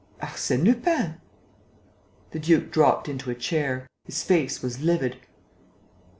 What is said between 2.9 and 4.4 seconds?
into a chair. His